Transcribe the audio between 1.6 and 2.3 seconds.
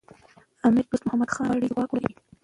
چي واک ولري.